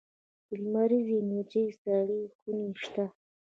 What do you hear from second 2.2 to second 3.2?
خونې شته؟